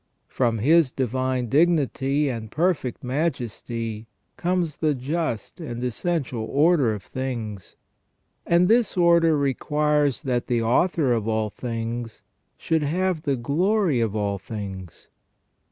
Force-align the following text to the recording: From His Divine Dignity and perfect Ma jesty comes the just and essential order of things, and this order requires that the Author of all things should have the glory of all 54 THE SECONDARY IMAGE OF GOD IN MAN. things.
From 0.27 0.57
His 0.57 0.91
Divine 0.91 1.47
Dignity 1.47 2.27
and 2.27 2.49
perfect 2.49 3.03
Ma 3.03 3.29
jesty 3.29 4.07
comes 4.35 4.77
the 4.77 4.95
just 4.95 5.59
and 5.59 5.83
essential 5.83 6.45
order 6.45 6.91
of 6.91 7.03
things, 7.03 7.75
and 8.43 8.67
this 8.67 8.97
order 8.97 9.37
requires 9.37 10.23
that 10.23 10.47
the 10.47 10.63
Author 10.63 11.13
of 11.13 11.27
all 11.27 11.51
things 11.51 12.23
should 12.57 12.81
have 12.81 13.21
the 13.21 13.35
glory 13.35 13.99
of 14.01 14.15
all 14.15 14.39
54 14.39 14.39
THE 14.41 14.53
SECONDARY 14.55 14.73
IMAGE 14.73 14.79
OF 14.85 14.87
GOD 14.87 14.87
IN 14.87 14.87
MAN. 14.87 14.87
things. 14.87 15.07